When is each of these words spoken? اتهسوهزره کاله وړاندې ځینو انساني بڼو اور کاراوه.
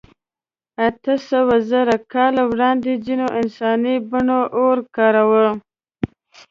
اتهسوهزره 0.87 1.97
کاله 2.13 2.43
وړاندې 2.51 2.91
ځینو 3.05 3.25
انساني 3.41 3.95
بڼو 4.09 4.41
اور 4.59 4.77
کاراوه. 4.95 5.47